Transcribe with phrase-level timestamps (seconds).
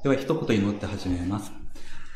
[0.00, 1.50] では一言祈って始めます。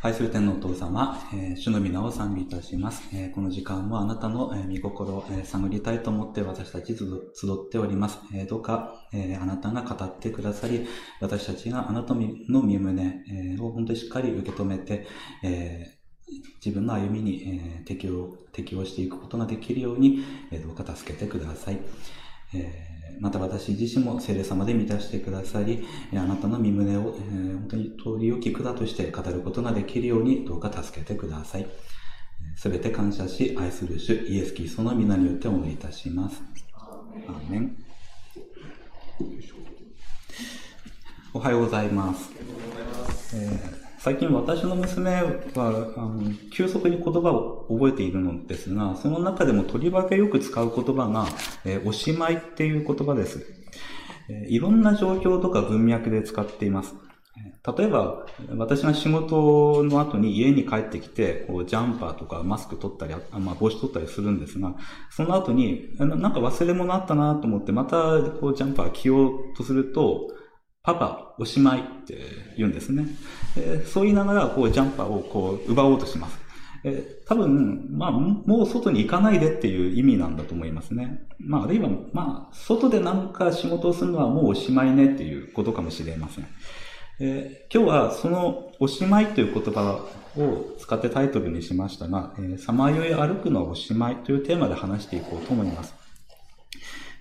[0.03, 3.03] 愛する天のお父様、えー、主の皆を賛美いたします。
[3.13, 8.21] えー、この時間もあなたの、えー、御心を、え探りたいと思って私たち集っております。
[8.33, 10.87] えどうか、えあなたが語ってくださり、
[11.21, 12.21] 私たちがあなたの
[12.63, 15.09] 身胸、えを本当にしっかり受け止めて、
[15.43, 15.99] え
[16.65, 17.43] 自分の歩みに、
[17.81, 20.23] え適応、適応していくことができるように、
[20.53, 21.81] えどうか助けてください。
[22.55, 31.69] えまた私自身も聖霊様で満たしてくださり、あなたの身胸を、えー、本当に通りを聞くだとして語ることができるようにどうか助けてください。
[32.57, 36.43] すべて感謝し、愛する主イエス・キリストの皆によってお願いいたします。
[37.29, 37.77] アーメン。
[41.33, 42.29] おはようございます。
[43.37, 43.72] えー
[44.03, 51.25] 最近私の娘は、あの、急速に言葉を覚えているのですが、その中でもとりわけよく使う言葉が、
[51.65, 53.47] えー、おしまいっていう言葉です。
[54.29, 56.97] えー、いろんな状況とか文脈で使っています。
[57.77, 64.75] 例えば、私が仕事の後に家に帰ってきて、こうジャンパーとかマスク取ったり、まあ、帽子取ったりするんですが、
[65.11, 70.27] その後に、なんか忘れ物あったなと思って、またこうジャンパー着ようとすると、
[70.83, 72.19] パパ、おしまいって
[72.57, 73.07] 言うんですね。
[73.57, 76.39] えー、そう言いながら、こう、ジャンパーをこう、奪おうとします。
[76.83, 81.25] えー、多分、まあ、もう外に行かないでっていう意味なんだと思いますね。
[81.39, 86.47] まあ、あるいは、まあ、外でなんか仕事をするのはもうおしまいねっていうことかもしれません。
[87.21, 90.05] えー、今日はそのおしまいという言葉
[90.37, 95.95] を使ってタイトルにしましたが、さまよい歩くのはおしまいというテーマで話していこうと思います。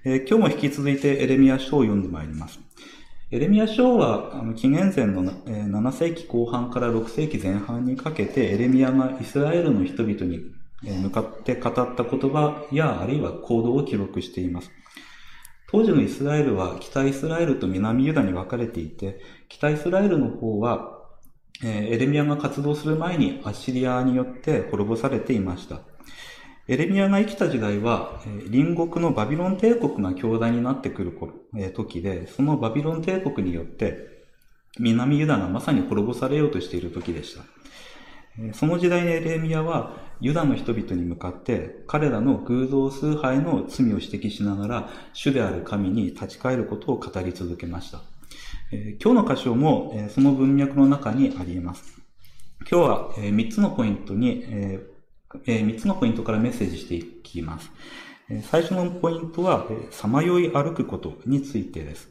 [0.03, 2.59] えー、今日も引き続いてエレミア書を読んでまいります。
[3.33, 10.41] エレミア書は、あの、紀元前の7世紀後半から6世紀前半にかけて、エレミアがイスラエルの人々に
[10.83, 14.69] 向かって語った言葉や、あるいは行動を記録しています。
[15.69, 20.99] 当時のイスラエルは北イスラエルと南ユダに分かれていて、北イスラエルの方は、
[21.63, 25.79] エレミアが活動する前にアッシリアによって滅ぼされていました。
[26.71, 31.11] エレミアが生きた時代は、隣国のバビロン帝国が強大になってくる
[31.73, 34.23] 時で、そのバビロン帝国によって、
[34.79, 37.43] 南ユダがまさに滅ぼされようとしている時でした。
[38.53, 47.99] その時代にエレミアはユダの人々に向かって彼らの偶像崇拝の罪を指摘しながら主である神に立ち返ることを語り続けました。
[49.03, 52.01] 今日の箇所もその文脈の中にあり得ます。
[52.61, 54.45] 今日は3つのポイントに
[55.45, 57.71] えー、3つのポイントからメッセージしていきます。
[58.29, 62.09] え最初のポイントは、さまよい歩くことについてです。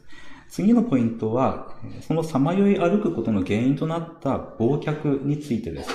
[0.49, 5.89] 次のポイントは、そのさまよい歩くことの原因となった忘却についてです。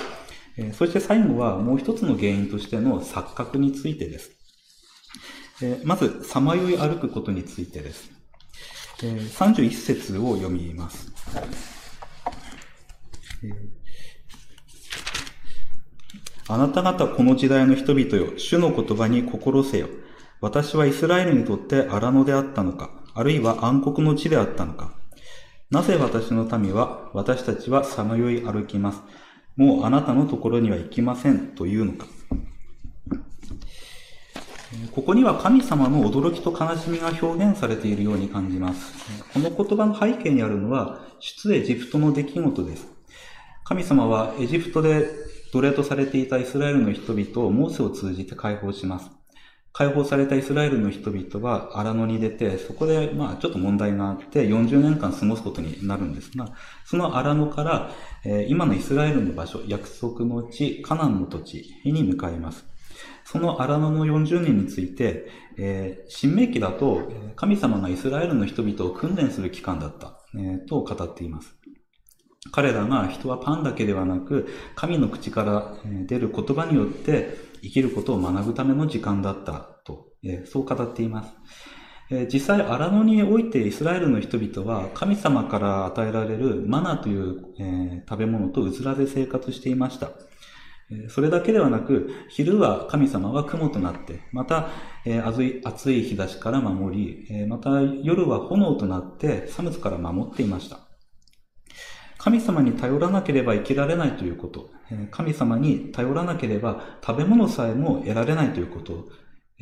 [0.73, 4.31] そして最後はもう一つの原因としての錯覚についてです。
[5.83, 8.11] まず、さまよい歩くことについてです。
[8.99, 11.11] 31節を読みます。
[16.49, 19.87] あなた方この時代の人々よ、主の言葉に心せよ。
[20.39, 24.93] 私はイスラエルにとって荒野であったのか、あるいは暗黒の地であったのか。
[25.69, 29.01] なぜ私の民は、私たちはさまよい歩きます。
[29.57, 32.05] もうあなたのところには行きませんというのか。
[34.91, 38.93] ここには神様の驚きと悲しみが表現されているように感じます。
[39.33, 42.87] この言葉の背景にあるのは、出エジプトの出来事です。
[43.65, 45.09] 神様はエジプトで
[45.53, 49.11] 奴隷とされていたイスラエルの人々をモーセを通じて解放します。
[49.77, 56.49] 解放されたイスラエルの人々は荒野に出て、そこでまあちょっと問題があって40年間過ごすことになるんですが、
[56.83, 57.91] その荒野から、
[58.25, 62.65] え、今のイスラエルの場所、約束の地、カナンの土地に向かいます。
[63.23, 71.56] その荒野の40年について、えー、新明記だと、神様がイスラエルの人々を訓練する期間だった、えー、と語っています。
[72.51, 75.73] 彼らが人はパンだけではなく、神の口から
[76.05, 79.53] 出る言葉によって生きることを学ぶための時間だった
[79.85, 80.07] と、
[80.45, 81.33] そう語っています。
[82.31, 90.11] 実際、荒野においてイスラエルの人々は神様から与えられるマナという食べ物とうずらで生活していました。
[91.09, 94.69] それだけではなく、昼は神様は雲となって、また、
[95.65, 100.86] 暑い日差しから守り、また夜は炎となって寒さから守っていました。
[102.17, 104.69] 神様に頼らなければ生きられないということ、
[105.11, 109.07] 神様に頼らなければ食べ物さえも得られないということ、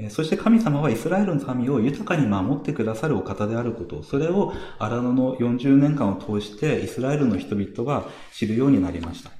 [0.09, 9.31] そして神様はイスラエルの民を豊かに守ってくださるお方であること、それを荒野の40年間を通してイスラエルの人々は知るようになりました。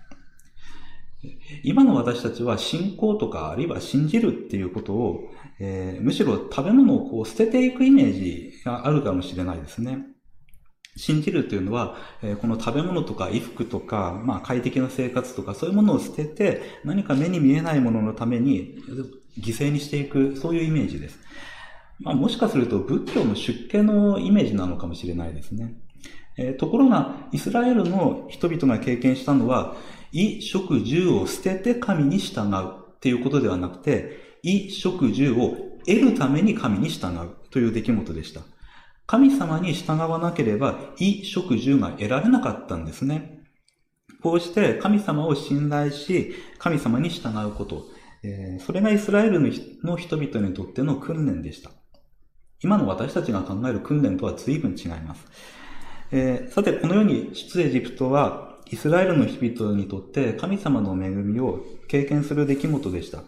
[1.63, 10.05] 今の私たちは信仰とか、あるいは信じるっていうことを、えー、むしろ食べ物をこう捨てていくイメージがあるかもしれないですね。
[10.95, 18.75] 信じるというのは、えこの食べ物とか衣服とか、まあ快適な生活とかそういうものを捨てて何か目に見えないもののために
[19.39, 21.19] 犠牲にしていく、そういうイメージです。
[21.99, 25.75] まあもしかすると仏教の出家のイメージなのかもしれないですね。
[26.37, 29.75] えー、ところが、イスラエルの人々が経験したのは、
[30.11, 35.55] 衣食住を捨てて神に従うっていうことではなくて、衣食住を
[35.85, 38.41] 得るために神に従うという出来事でした。
[39.07, 43.43] 神様に従わなければ、衣食住が得られなかったんですね。
[44.21, 47.85] こうして神様を信頼し、神様に従うこと。
[48.65, 49.39] それがイスラエル
[49.83, 51.69] の人々にとっての訓練でした。
[52.63, 55.25] 今の私たちが考える訓練とは随分違います。
[56.11, 63.21] えー、さて、このように出エジプトは、イスラエルの人々にとって神様の恵みを経験する出来事でした。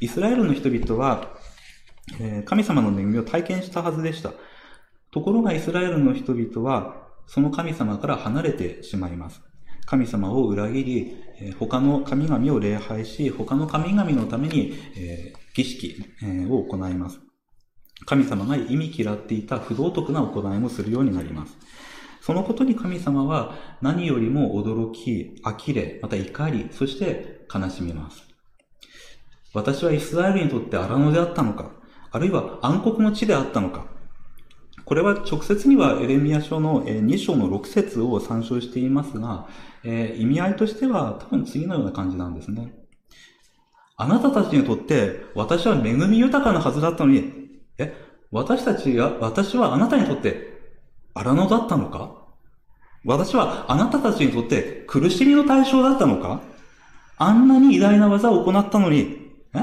[0.00, 1.36] イスラエルの人々は、
[2.18, 4.32] えー、神様の恵みを体験したはずでした。
[5.12, 9.42] ところがイスラエルの人々は、その神様から離れてしまいます。
[9.86, 17.20] 神様を裏切り、他の神々を礼拝し、他の神々のために、えー、儀式、えー、を行います。
[18.06, 21.58] 神様が意味嫌っていた不道徳な行いもするようになります。
[22.20, 28.22] そのことに神様は何よりも驚き、呆れ、また怒り、そして悲しみます。
[29.52, 31.72] 私はイスラエルにとって荒野であったのか、
[32.12, 33.86] あるいは暗黒の地であったのか。
[34.90, 39.46] これは直接にはエレミア書の2章の6節を参照していますが、
[39.84, 42.74] え意味合いとしては多分次のような感じなんですね。
[43.96, 47.22] あなたたちにとって私は恵み豊かなはずだったのに、
[47.78, 47.94] え、
[48.32, 50.58] 私たちが、私はあなたにとって
[51.14, 52.10] 荒野だったのか？
[53.04, 56.40] 私はあなたたちにとって苦しみの対象だったのか？
[57.16, 59.58] あんなに偉大な技を行ったのに、え？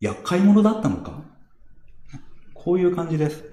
[0.00, 1.12] 厄介者だったのか？
[2.54, 3.51] こういう感じです。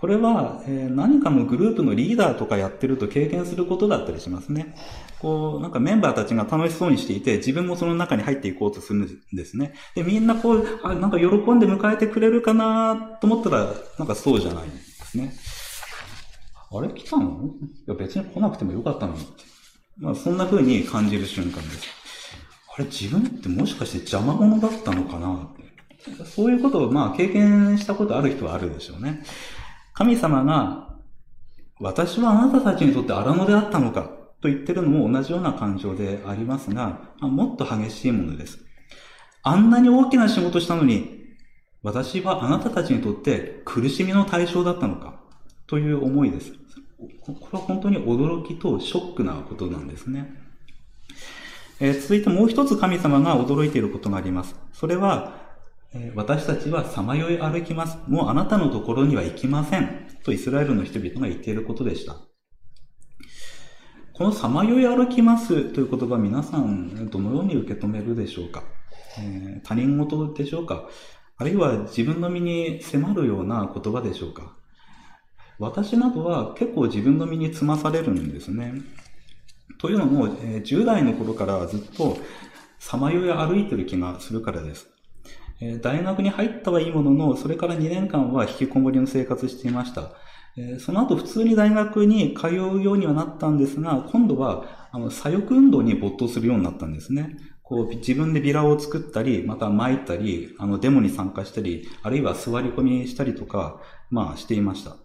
[0.00, 4.76] これは、えー、何かのグループのリーダーとかやってると経験することだったりしますね。
[5.18, 9.74] こう、なんかメンバーたちが楽しそうにしていて、自分もその中に入っていこうとするんですね。
[9.96, 15.34] で、みんなこう、あ、なんか喜んで迎えてくれるかなと思ったら、なんかそうじゃないんですね。
[16.70, 17.46] あれ来たの？
[17.86, 19.42] いや別に来なくてもよかったのにって。
[19.96, 21.88] まあそんな風に感じる瞬間です。
[22.76, 25.50] あれ自分ってもしかして邪魔者だったのかな
[26.24, 29.24] そういうことをまあ経験したことある人はあるでしょうね。
[29.98, 30.90] 神様が、
[31.80, 34.02] 私はあなたたちにとって荒野であったのか
[34.40, 38.60] と言ってるのも同じような感情でありますが、ま、もっと激しいものです。
[39.42, 41.18] あんなに大きな仕事したのに、
[41.82, 45.18] 私はあなたたちにとって苦しみの対象だったのか
[45.66, 46.52] という思いです。
[47.20, 50.32] これは本当に驚きとショックなことなんですね。
[51.80, 54.54] えー、続いてもう一つ神様が驚いていることがあります。
[54.72, 55.47] それは、
[55.94, 57.98] え、私たちはさまよい歩きます。
[58.06, 60.06] もうあなたのところには行きません。
[60.22, 62.16] とイスラエルの人々が言っていることでした。
[64.12, 68.64] このさまよい歩きますという言葉皆さんどのように受け止めるでしょうか、
[69.16, 70.88] えー、他人事でしょうか？
[71.36, 74.56] あるいは自分の身に迫るような言葉でしょうか？
[75.58, 78.74] 私などは結構自分の身につまされるんですね。
[79.78, 82.18] というのも、えー、10代の頃からずっと
[82.78, 84.90] さまよい歩いてる気がするからです。
[85.60, 90.12] えー、大学に入ったはいいものの、それから2年間は引きこもりの生活していました。
[90.56, 97.36] えー、その後普通に大学に通うようにはなったんですが、今度はあの左翼運動に没頭するようになったんですね。
[97.62, 103.80] こう自分でビラを作ったり、また巻いたり、あのデモに参加したり、あるいは座り込みしたりとか、
[104.10, 104.96] まあしていました。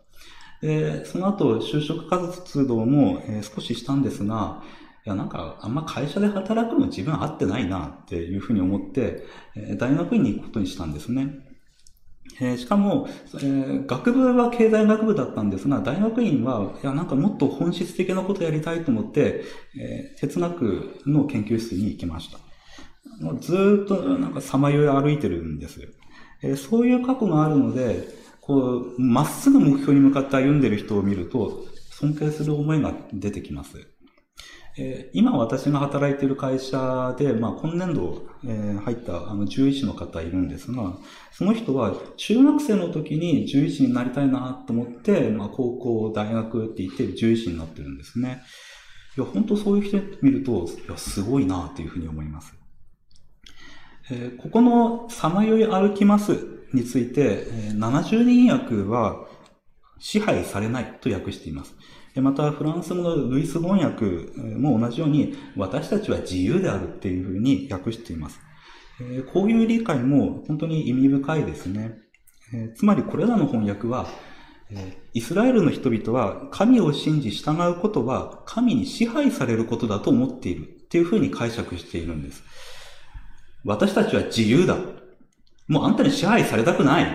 [0.62, 4.64] で、その後、就職活動も、えー、少ししたんですが、
[5.06, 11.40] いや、なんか、あんま会社で働くの自分合ってないなっていうふうに思って、え、大学院に行くことにしたんですね。
[12.40, 19.44] えー、しかも、えー、学部は経済学部だったんですが、大学院は、いや、なんかもっと本質的なことやりたいと思って、
[19.80, 22.40] えー、哲学の研究室に行きました。
[23.24, 25.82] もうずっとなんかさまよい歩いてるんです。
[26.42, 28.08] えー、そういう過去があるので、
[28.42, 33.93] こう、まっすぐ目標に向かって歩んでる人を見ると、尊敬する思いが出てきます。
[34.76, 40.98] えー、今私が働いている会社で、まあ、今年度、えー、入ったあの獣医師の方いるんですが、
[41.32, 48.42] その人は中学生の時に獣医師になりたいなと思って、まあ、高校、大学って言って獣医師になってるんですね。
[49.16, 52.56] いや、本当そういう人見ると、いや、すごいなというふうに思います。
[54.10, 56.36] えー、ここのさまよい歩きます
[56.74, 59.28] について、70人訳は
[60.00, 61.76] 支配されないと訳しています。
[62.16, 64.06] また、フランス語のルイス翻訳
[64.58, 68.40] も同じように、私たちは自由であるっていうふうに訳しています。
[69.34, 71.98] こういう理解も本当に意味深いですね。
[72.76, 74.08] つまりこれらの翻訳は、
[75.14, 82.44] イスラエルの人々は神を信じ従うことは神に支配されることだと思っているっていうふうに解釈しているんです。
[83.66, 84.78] 私たちは自由だ。
[85.68, 87.08] もうあんたに支配されたくない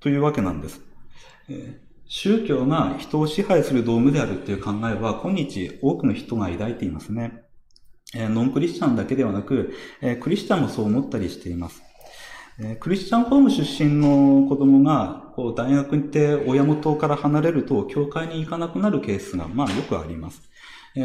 [0.00, 0.80] というわけなんです。
[2.14, 7.44] 宗教が人を支配する道具であるっていう考えは今日多くの人が抱いていますね。
[8.14, 9.72] ノンクリスチャンだけではなく、
[10.20, 11.82] クリスチャンもそう思ったりしています。
[12.80, 20.42] クリスチャンホーム出身の子供が、こう、大学に行って親元から離れると、教会に行かなくなるケースが、まあ、よくあります。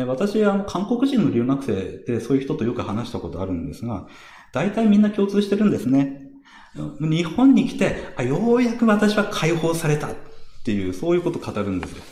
[0.07, 4.07] 私、あの、韓国人の留学生でそういう人とよく話したことあるんですが、
[4.51, 6.23] 大体みんな共通してるんですね。
[6.99, 10.09] 日本に来て、あようやく私は解放された
[10.67, 12.03] っていう、そういうことを語るんですよ。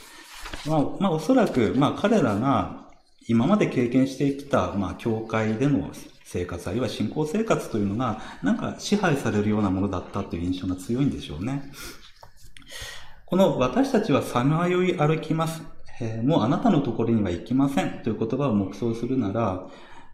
[0.67, 2.85] まあ、まあ、おそらく、まあ、彼らが
[3.27, 5.91] 今まで経験してきた、まあ、教会での
[6.23, 11.69] 生活、あるいは信仰生活というのが、なんか支配されるようなものだったという印象が強いんでしょうね。
[13.25, 15.61] この私たちはさまよい歩きます。
[15.99, 19.67] え、もうあなたのところには行きませんという言葉を黙想するなら、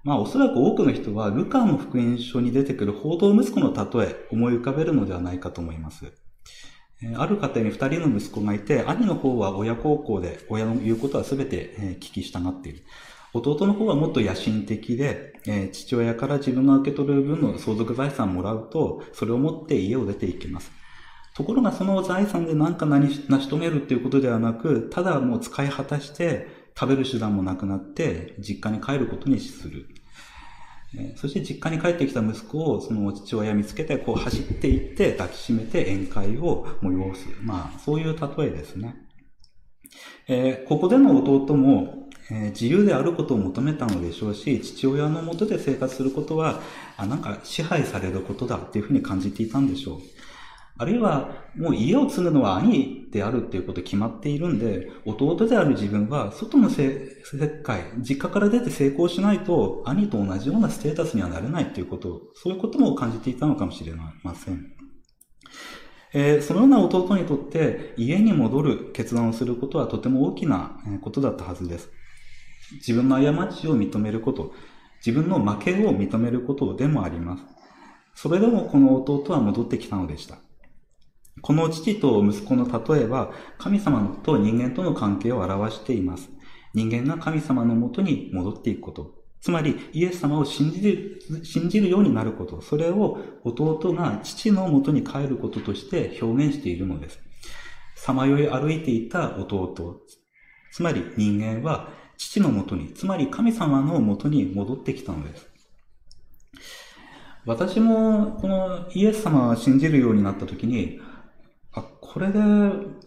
[0.03, 6.12] まあおそらく多くの人はルカの福音書に出てくる報道息子の例え思い浮かべるのではないかと思います。
[7.17, 12.84] ある家庭に二人の息子がいて、兄の方は親孝行で親の言うことは全て聞き従っている。
[13.34, 15.34] 弟の方はもっと野心的で、
[15.72, 20.72] 父親から自分が受け取る分の相続財産をもらうと、それを持って家を出ていきます。
[21.34, 29.88] ところがその財産で何か成し遂げるっていうことではなく、ただもう使い果たして食べる手段もなくなって、実家に帰ることにする。
[31.15, 37.27] そして実家に帰ってきた息子をその父親見つけて、こう走っていって抱きしめて宴会を催す。
[37.41, 38.95] まあ、そういう例えですね。
[40.27, 46.62] えー、ここでの弟も、えー、自由であることを求めたのでしょうし、父親のもとで生活することは、
[46.98, 50.00] あなんか支配されることだっていうふうに感じていたんでしょう。
[50.81, 57.07] あるいは、もう家を継ぐのは兄であるっていうこと決まっているんで、弟である自分は、外の世
[57.61, 64.73] 界、実家から出て成功しないと、兄と同じようなステータスにはなれないっていうこと、そういうことも感じていたのかもしれません。
[66.13, 71.91] えー、そのような弟にとって、家に戻る決断をすることはとても大きなことだったはずです。
[72.77, 74.51] 自分の過ちを認めること、
[75.05, 77.43] 自分の負けを認めることでもあります。
[78.15, 80.39] それでもこの弟は戻ってきたのでした。
[81.41, 86.29] この父と息子の例えは、神様と人間との関係を表しています。
[86.74, 89.15] 人間が神様のもとに戻っていくこと。
[89.41, 92.62] つまり、イエス様を信じる、信じるようになること。
[92.62, 97.19] それを弟が父のもとに帰ることとして表現しているのです。
[97.95, 100.01] さまよい歩いていた弟。
[100.71, 105.50] つまり人間は父のもとに、つまり神様のもとに戻ってきたのです。
[107.45, 111.01] 私もこのイエス様を信じるようになった時に、
[112.11, 112.39] これで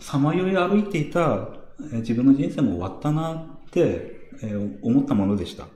[0.01, 1.49] さまよい歩いていた
[1.93, 4.31] 自分の人生も終わったなって
[4.83, 5.67] 思ったものでした。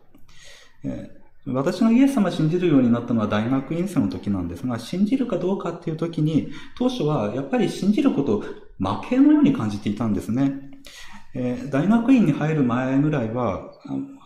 [1.47, 10.71] 私がイエス様を信じるようになったのは大学院生の時なんですが、信じるかどうかっていう時に、当初はやっぱり信じることを負けのように感じていたんですね
[11.35, 11.69] え。
[11.71, 13.73] 大学院に入る前ぐらいは、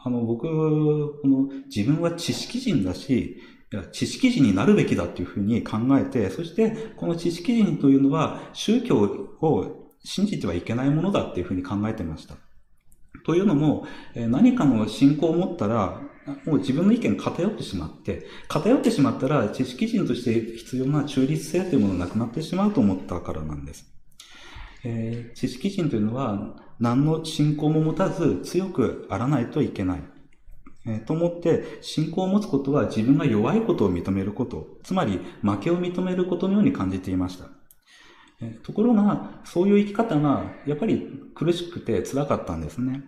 [0.04, 3.40] あの、僕、この自分は知識人だし、
[3.92, 8.98] 知識人になるべきだっていうふうに考えて、そしてこの知識人というのは宗教
[9.40, 12.36] を信じてはいけないものだっていうふうに考えてました。
[13.24, 16.00] というのも、何かの信仰を持ったら、
[16.44, 23.92] もう自分の意見偏ってしまって、偏ってしまったら知識人として必要な中立性というものがなくなってしまうと思ったからなんです。
[24.84, 30.02] えー、知識人というのは何の信仰も持たず強くあらないといけない。
[30.84, 37.46] えー、と思って、信仰を持つことは自分が弱いことを認めること、つまり負けを認めることのように感じていました。
[38.40, 43.04] えー、ところが、そういう生き方がやっぱり苦しくて辛かったんですね。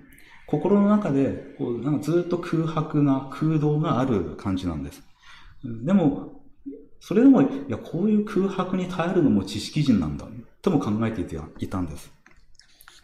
[0.46, 5.02] 心の中でこうなんかずっと空白が、空洞がある感じなんです。
[5.64, 6.42] でも、
[7.00, 10.26] それでも、いや、こういう空白に耐えるのも知識人なんだ、
[10.62, 11.22] とも考えて
[11.58, 12.12] いたんです。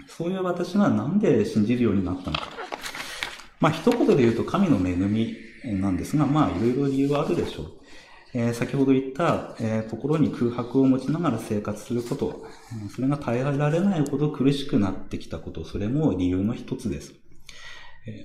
[0.07, 2.60] そういう私がなんで信じるようになったのか。
[3.61, 7.73] まあ、一言で言うと神の恵みなんですが、まあ、いろいろ理由はあるでしょう。
[8.33, 12.47] えー、先ほど言った、えー、ところに空白を持ちながら生活すること、
[12.95, 17.14] それが耐えられないほど苦しくなってきたこと、それも理由の一つです。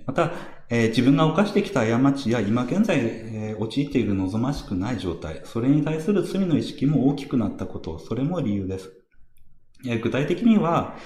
[0.06, 0.32] また、
[0.70, 8.92] えー、自分が犯してきた過ちや今現在、えー、陥っている望ましくない状態、それに対する罪の意識も大きくなったこと、それも理由です。
[9.86, 10.98] えー、具体的には、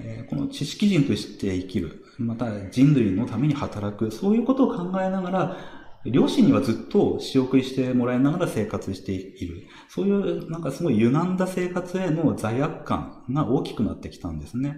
[0.00, 5.56] えこの知識人として生きる、また人類のために働く、そういうことを考えながら、
[6.04, 9.66] 両親にはずっと仕送りしてもらいながら生活している。
[9.88, 14.76] そういう、なんかすごい歪んだ生活への罪悪感が大きくなってきたんですね。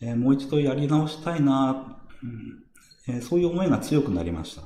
[0.00, 4.62] えー、もう一度やり直したいな、うんえー、そういう思いが強くなりました。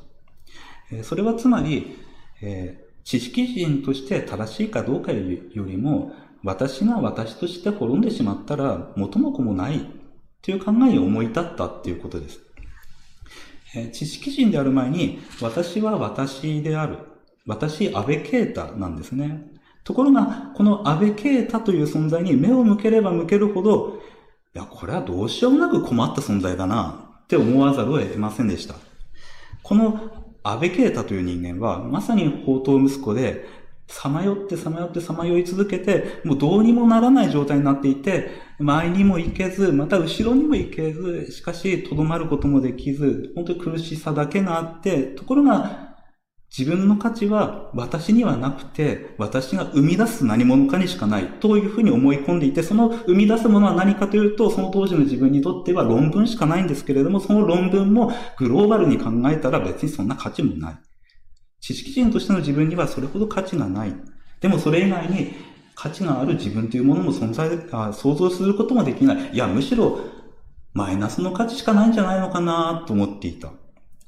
[0.92, 1.96] えー、それはつまり、
[2.42, 5.20] え知識人として正しいかどうかよ
[5.64, 9.88] りも、私が私として滅んでしまったら元も子もない
[10.46, 12.38] という考えを思い立ったっていうことです。
[13.74, 16.98] え知識人である前に、私は私である。
[17.46, 19.42] 私、安倍啓太なんですね。
[19.82, 23.98] ところが、この安倍啓太という存在に目を向ければ向けるほど、
[24.54, 28.76] いや、これはどうしようもなく困った存在だな、って思わざるを得ませんでした。
[29.64, 30.00] この
[30.44, 33.48] 安倍啓太という人間は、まさに宝刀息子で、
[33.88, 45.86] さまよってさまよってさまよい続けて、もうどうにもならない状態になっていて、前にも行けず、また後ろにも行けず、しかし、とどまることもできず、本当に苦しさだけがあって、ところが、
[46.56, 60.78] 自分の価値は私にはなくて、私が生み出す何者かにしかないというふうに思い込んでいて、その生み出すものは何かというと、その当時の自分にとっては論文しかないんですけれども、その論文もグローバルに考えたら別にそんな価値もない。
[61.60, 63.94] 知識人としての自分にはそれほど価値がない。
[64.40, 65.34] でもそれ以外に
[65.76, 69.30] 価値がある自分というものも存在、あ想像することもできない。
[69.34, 70.00] いや、むしろ
[70.72, 73.52] マイナスの価値しかないんじゃないのかなと思っていた。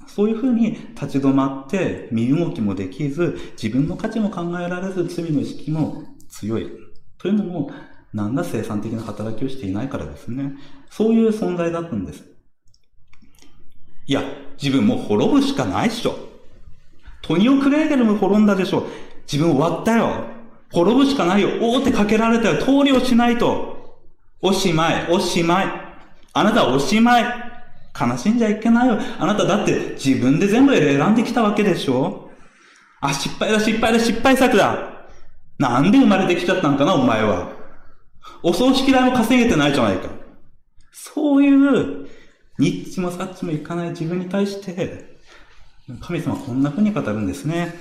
[0.07, 6.71] そういうふうに立ち止まって身動きもできず、自分の価値も考えられず、罪の意識も強い。
[7.19, 7.71] というのも、
[8.15, 10.55] 何ら生産的な働きをしていないからですね。
[10.89, 12.25] そういう存在だったんです。
[14.07, 14.23] いや、
[14.61, 16.17] 自分もう滅ぶしかないっしょ。
[17.21, 18.87] トニオ・クレーゲルも滅んだでしょ。
[19.31, 20.38] 自分終わったよ。
[20.73, 21.51] 滅ぶしかないよ。
[21.61, 22.59] 大手かけられたよ。
[22.59, 23.99] 通りをしないと。
[24.41, 25.67] おしまい、おしまい。
[26.33, 27.25] あなたはおしまい。
[27.99, 28.99] 悲しんじゃいけないよ。
[29.19, 32.31] あなただって自分で全部選んできたわけでしょ
[33.01, 35.07] あ、失敗だ、失敗だ、失敗作だ。
[35.59, 37.51] なんで生まれてきちゃったんかな、お前は。
[38.43, 40.09] お葬式代も稼げてないじゃないか。
[40.93, 42.09] そういう、
[42.59, 45.19] ニッチもサッチもいかない自分に対して、
[46.01, 47.75] 神様こんな風に語るんですね。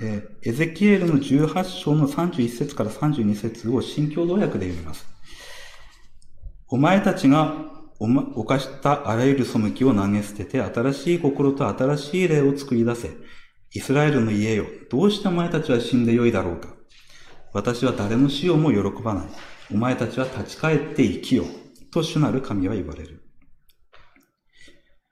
[0.00, 5.06] えー、エゼキエルの18章の31節から32節を新共同訳で読みます。
[6.68, 7.54] お前たちが
[7.98, 13.10] 犯したあらゆる背きを投げ捨てて、新しい心と新しい霊を作り出せ。
[13.74, 16.74] イスラエルの家よ、どうしてお前たちは死んでよいだろうか。
[17.52, 19.26] 私は誰の死をも喜ばない。
[19.70, 21.46] お前たちは立ち返って生きよう。
[21.90, 23.22] と主なる神は言われる。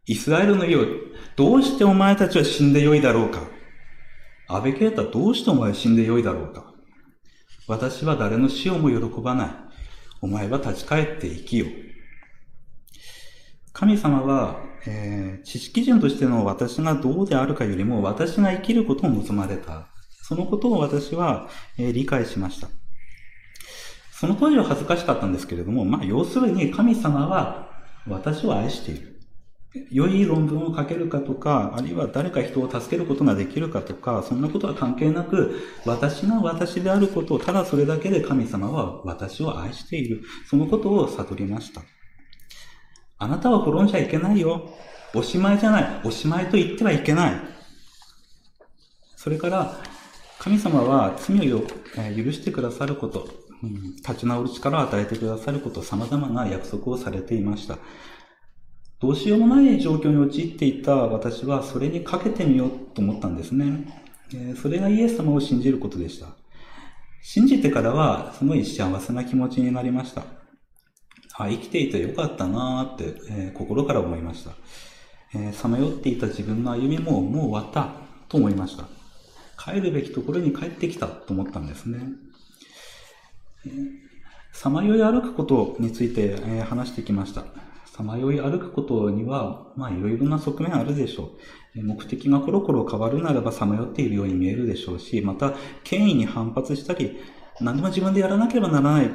[0.06, 0.84] イスラエルの家を、
[1.36, 3.42] どうしてお前たちは死んでよいだろうか
[4.52, 6.70] 安倍啓太どうしてお前死んでよいだろうか
[7.70, 9.50] 私は誰の死をも喜ばない。
[10.20, 11.66] お前は立ち返って生きよ。
[13.72, 19.86] 神様は、えー、知識人としての私がどうであるかよりも私が生きることを望まれた。
[20.22, 22.68] そのことを私は、えー、理解しました。
[24.10, 27.70] その当時は恥ずかしかったんですけれども、まあ要するに神様は
[28.08, 29.10] 私を愛している。
[29.90, 40.22] 良い論文を書けるかとか、あるいは誰か人を助けることができるかとか、そんなことは関係なく、私が私であることを、ただそれだけで神様は私を愛している。
[40.48, 41.83] そのことを悟りました。
[43.18, 44.70] あなたは滅んじゃいけないよ。
[45.14, 46.00] おしまいじゃない。
[46.04, 47.40] おしまいと言ってはいけない。
[49.14, 49.78] それから、
[50.40, 53.28] 神様は罪を許してくださること、
[53.98, 57.78] 立ち直る力を与えてくださること、様々な約束をされていました。
[59.00, 64.04] どうしようもない状況に陥っていた私はそれにかけてみようと思ったんですね。
[64.60, 66.26] それがイエス様を信じることでした。
[67.22, 70.24] 信じてからはすごい幸せな気持ちになりました。
[71.34, 74.52] あ、生きていてよかったなーって、えー、心から思いました。
[75.52, 77.92] さまよっていた自分の歩みももう終わった
[78.28, 78.84] と思いました。
[79.58, 82.00] 帰るべきところに帰ってきたと思ったんですね。
[84.52, 87.44] さまよい歩くことについて、えー、話してきました。
[88.00, 91.32] さまよい歩くことには、まあいろいろな側面あるでしょ
[91.76, 91.82] う。
[91.82, 95.52] 目的がコロコロ変わるならばさまよっているように見えるでしょうし、また
[95.84, 97.18] 権威に反発したり、
[97.60, 99.10] 何でも自分でやらなければならない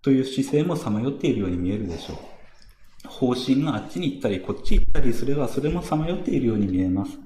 [0.00, 3.06] という姿勢もさまよっているように見えるでしょう。
[3.06, 7.18] 方針があっちに行ったり、こっち行ったりすれば、それもさまよっているように見えます。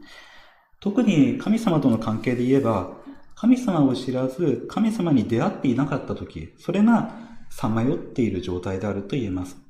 [0.81, 2.97] 特に神様との関係で言えば、
[3.37, 7.15] 神様を知らず、神様に出会っていなかった時、それが
[7.49, 9.70] さまよっている状態であると言えます。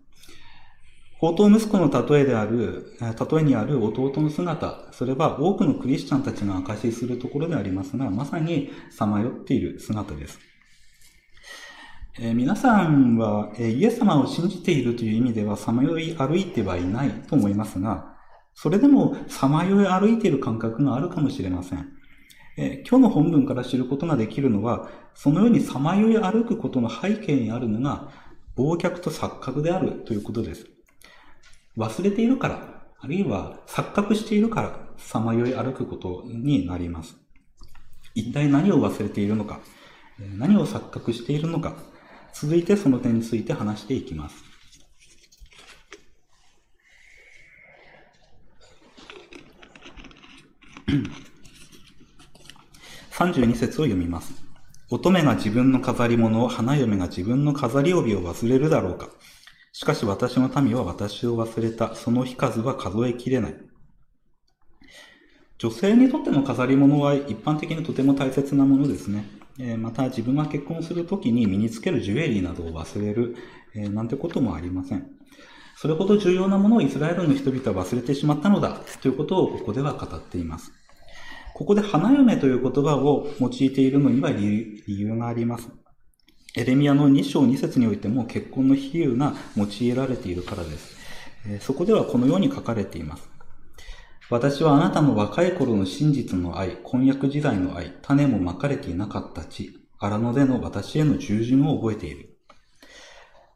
[1.20, 10.38] 宝刀息子の例えである、例えにある弟の姿、それは多くのクリスチャンたちが証しするところでありますが、まさにさまよっている姿です。
[12.18, 18.16] えー、皆さんは、えー、イエス様を信じているという意味ではさまよい歩いてはいないと思いますが、
[18.54, 21.86] それでもさまよい歩いている感覚があるかもしれません。
[22.56, 28.08] え今日の本文から知ることができるのは、そのようにさまよい歩くことの背景にあるのが、
[28.56, 30.66] 忘却と錯覚であるということです。
[31.76, 37.16] 忘れているから、あるいは錯覚しているから、さまよい歩くことになります。
[38.14, 39.60] 一体何を忘れているのか、
[40.36, 41.76] 何を錯覚しているのか、
[42.32, 44.44] 続いてその点について話していきます。
[53.12, 54.32] 32節を読みます。
[54.90, 59.08] 乙女が自分の飾り物を、花嫁が自分の飾り帯を忘れるだろうか。
[59.72, 61.94] しかし私の民は私を忘れた。
[61.94, 63.56] その日数は数えきれない。
[65.58, 69.26] 女性にとっての飾り物は一般的にとても大切なものですね。
[69.78, 73.36] また自分が結婚するときに身につけるジュエリーなどを忘れる、
[73.74, 75.06] なんてこともありません。
[75.76, 80.72] それほど重要なものをイスラエルの人々は忘れてしまったのだということをここでは語っています。
[81.54, 85.68] ここで花嫁という言葉を用いているのには理由があります。
[86.56, 90.96] エレミアの2章2節においても結婚の比喩が用いられているからです。
[91.60, 93.30] そこではこのように書かれています。
[94.30, 102.36] 私はあなたの若い頃の真実の愛、婚約時代の愛、種もまかれていなかった地、荒野での私への従順を覚えている。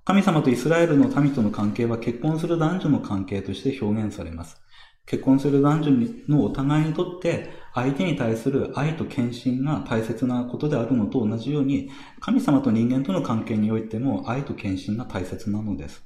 [0.05, 4.61] 神様とイスラエルの民との関係は結婚する男女の関係として表現されます。
[5.07, 5.93] 結婚する男女
[6.29, 16.05] のお互いにとって相手に対する愛と献身が大切なことであるのと同じように、神様と人間との関係においても愛と献身が大切なのです。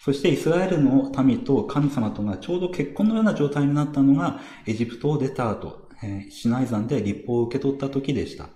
[0.00, 8.48] そしてイスラエルの民と神様とがちょうど結婚のような状態になったのがエジプトを出た後、えー、シナイ山で立法を受け取った時でした。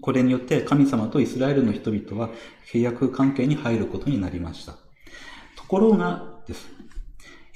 [0.00, 2.30] これによって神様とイスラエルの人々は
[2.72, 4.72] 契約関係に入ることになりました。
[5.56, 6.77] ところがです。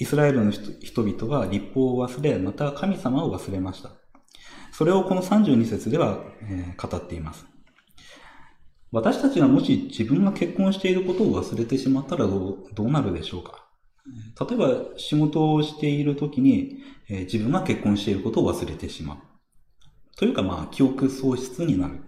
[0.03, 3.91] イスラエルの人々は立法を忘れ、また神様を忘れました。
[4.73, 7.47] それをこの32節では、えー、語っています。
[8.91, 13.65] 私たちがもし自分が結婚していることを忘れてしまったらどうどうなるでしょうか
[14.49, 19.19] 例えば仕事をしているときに、えー、自分が結婚していることを忘れてしまう。
[20.17, 22.01] というかまあ記憶喪失になる。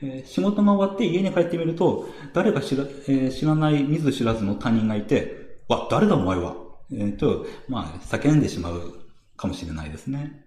[0.00, 9.00] えー、仕事が終わって家に帰ってみると、誰か知ら,、えー、知らない見ず知らずの他人がいて、わ、誰だお前はえっ、ー、と、まあ、叫んでしまう
[9.36, 10.44] かもしれないですね。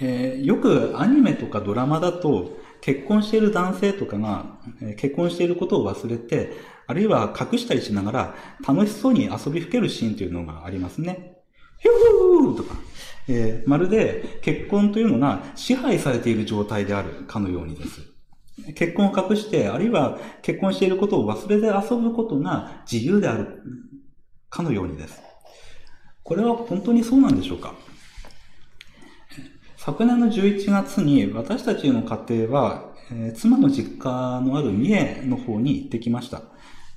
[0.00, 6.52] えー、よくアニメとかドラマだと、結婚している男性とかが、え、結婚していることを忘れて、
[6.86, 8.34] あるいは隠したりしながら
[8.66, 11.38] 楽しそうに遊びふけるシーンというのがありますね。
[11.78, 12.76] ヒューとか、
[13.26, 18.02] えー、まるで結婚というのが支配されている状態であるかのようにです。
[18.74, 23.62] 結婚を隠して、あるいは結婚していることを忘れて遊ぶことが自由である
[24.54, 25.20] かのようにです。
[26.22, 27.74] これは本当にそうなんでしょうか？
[29.76, 36.42] 昨年の11月に私たちの家庭は、えー、妻の実家のある三重の方に行ってきました。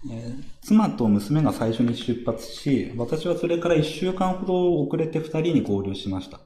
[0.09, 6.39] えー、妻と娘が最初に出発し、私はそれから1週間ほど遅れて2人に合流しました。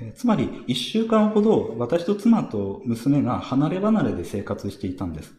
[0.00, 5.32] えー、つまり1週間ほど私と妻と娘が離れ離れで生活していたんです。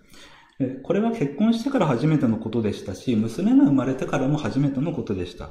[0.83, 5.49] これは結婚してから初めてのことでしたし、娘が生まれてからも初めてのことでした。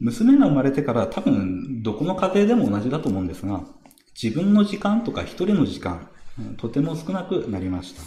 [0.00, 3.64] 娘が生まれてから多分どこの家庭でも同じだと思うんですが、
[4.20, 6.08] 自分の時間とか一人の時間、
[6.56, 8.02] とても少なくなりました。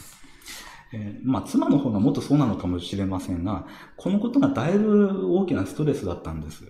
[0.94, 6.64] えー、まあ、妻の方がもっとそうなのかもしれませんが、このことがだいぶ大きなストレスだったんです。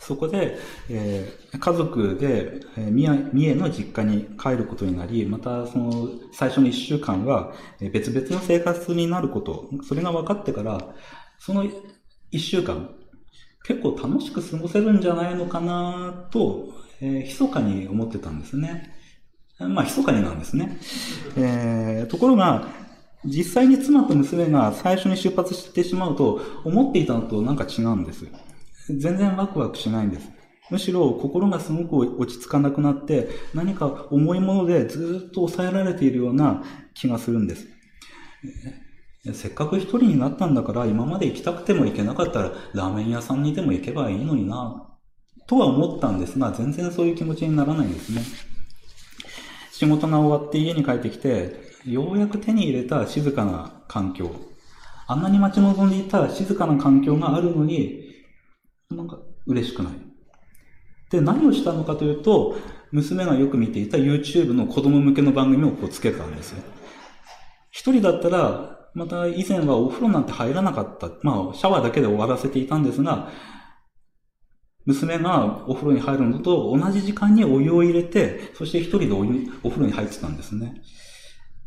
[0.00, 0.58] そこで、
[0.88, 7.52] えー、家族で、えー、三重の実家に帰ることになり、またその最初の一週間は
[7.92, 10.94] 別々の生活になること、それが分かってから、
[11.38, 11.64] その
[12.30, 12.90] 一週間、
[13.64, 16.68] 結構楽しく過ごせるんじゃないのかなと、
[17.00, 18.94] えー、密かに思ってたんですね。
[19.58, 20.78] まあ、密かになんですね。
[21.36, 22.68] えー、ところが、
[23.24, 28.26] 実際に妻と娘が最初に出発してしまうと、思っていたのとなんか違うんです。
[28.96, 30.30] 全然ワクワクしないんです。
[30.70, 36.62] むしろ心がすごく落ち着かなくなって、何か重いものでずっと抑えられているような
[36.94, 37.66] 気がするんです。
[39.32, 44.86] せっかく一人になったんだから、今まで行きたくても行けなかったら、ラーメン屋さんにでも行けばいいのにな、
[45.46, 48.22] とは思ったんですが、全然そういう気持ちにならないんですね。
[49.72, 54.30] 仕事が終わって家に帰ってきて、ようやく手に入れた静かな環境。
[55.06, 58.07] あんなに待ち望んでいた静かな環境があるのに、
[58.90, 59.92] なんか嬉しくない。
[61.10, 62.56] で、何をしたのかというと、
[62.90, 66.62] 娘がよく見ていた YouTube の子供向けの番組をこうつけたんですよ。
[67.70, 71.10] 一人だったら、また以前はお風呂なんて入らなかった。
[71.22, 73.30] まあ、シャワーだけで終わらせていたんですが、
[74.86, 80.82] 娘がお風呂に入るのと同じ時間にお湯を入れて、そして一人でお湯お風呂に入ってたんですね。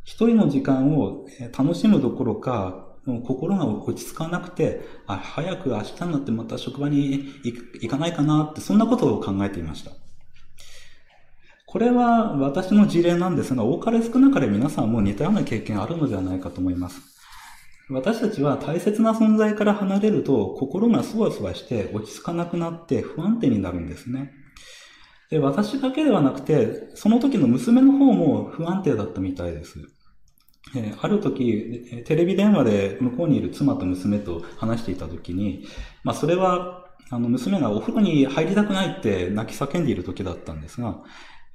[0.04, 9.92] 一人の時間を楽しむどころか、心が落ち着かなくて、あ、早く明日になってまた職場に行かないかなって、そんなことを考えていました。
[11.66, 17.02] これは私の事例なんですが、多かれ少なかれ皆さんも似たような経験あるのではないかと思います。
[17.90, 24.32] 私たちは大切な存在から離れると心がそわそわして落ち着かなくなって不安定になるんですね。
[25.30, 29.80] で、私だけではなくて、その時の娘の方も不安定だったみたいです。
[30.76, 35.66] えある時、テレビ電話で向こうにいる妻と娘と話していた時に、
[36.04, 41.02] まあそれは、あの、娘がお風呂に入りたくないって泣き叫んでいる時だったんですが、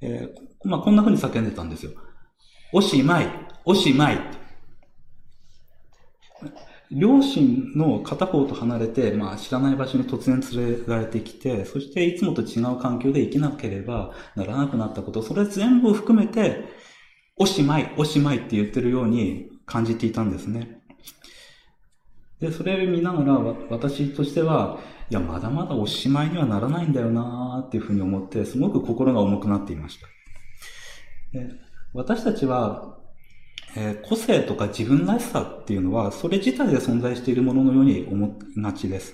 [0.01, 1.91] えー、まあこんな風に叫んでたんですよ。
[2.73, 3.27] おしまい、
[3.65, 4.19] おしまい。
[6.91, 16.63] 両親の片方と離れて、まあ、知らない場所に突然連れられてきて、そしていつもと違う環境で生きなければならなくなったこと、それ全部を含めて、
[17.37, 20.81] おしまい、おしまいって言ってるように感じていたんですね。
[22.39, 23.33] で、それを見ながら、
[23.69, 30.07] 私としては、いや、まだまだおしまいにはならないんだよなーっていうふうに思って、すごく心が重くなっていました。
[31.33, 31.49] で
[31.93, 32.97] 私たちは、
[33.75, 39.13] えー、個性とか自分らしさっていうのは、それ自体で存在しているもののように思いがちです。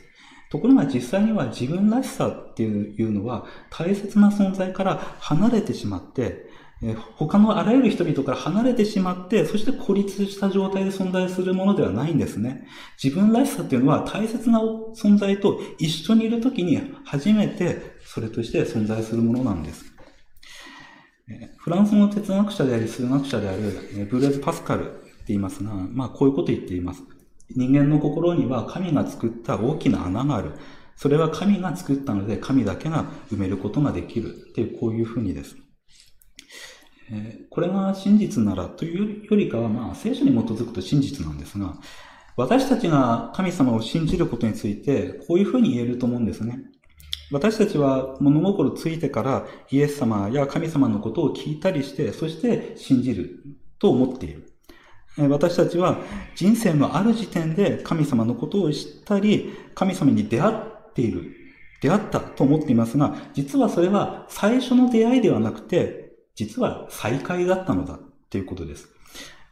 [0.50, 6.46] ところが実際には自分らしさっていうのは大切な存在から離れてしまって、
[6.86, 12.68] え他のあらゆる人々から離れてしまって、そして孤立した状態で存在するものではないんですね。
[13.02, 19.86] 自分らしさっていうのは大切な存在と一緒にいるときに初めてそれとして存在するものなんです。
[21.58, 27.04] フランスの哲学者であり数学者であるブレーズ・パスカルって言いますが、まあこういうこと言っています。
[27.56, 30.52] 人間の心には神が作った大きな穴がある。
[30.96, 35.56] それは神が作ったので神だけが埋めることができるっていうこういうふうにです。
[37.50, 41.76] これが真実ならというよりかはまあ聖書に基づくと真実なんですが、
[42.36, 46.60] 私たちが神様を信じることについてこういうふうに言えると思うんですね。
[47.32, 53.44] 私たちは物心ついてからイエス様や神様のことを聞いたりして、そして信じる
[53.80, 54.50] と思っている。
[55.18, 55.98] 私たちは
[56.36, 61.32] 人生のある時点で神様のことを知ったり、神様に出会っている、
[61.82, 66.03] 出会ったと思っていますが、実はそれは最初の出会いではなくて、
[66.36, 68.90] 実は再会だったのだということです。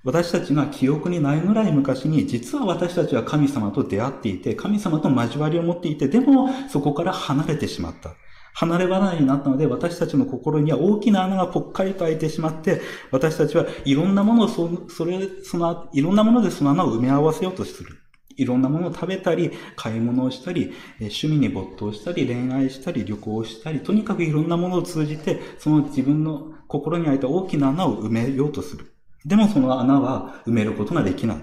[0.04, 8.16] 私たちが記憶にないぐらい昔に、実は私たちは神様と出会っていて、神様と交わりを持っていて、でもそこから離れてしまった。
[8.54, 18.01] 離れ離れになったので、私たちの心には大きな穴がぽっかりと開いてしまって、私たちはいろんなものをそ、それ、その、いろんなものでその穴を埋め合わせようとする。
[18.42, 28.94] いろんなものを食べたり、買い物をしたり、趣味に没頭したり、恋愛したり、旅行したり、とにかくいろんなものを通じて、その自分の心に開いた大きな穴を埋めようとする。
[29.26, 31.38] でもその穴は埋めることができない。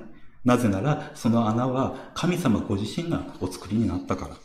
[0.44, 4.36] なぜなら、その穴は神様ご自身がお作りになったから。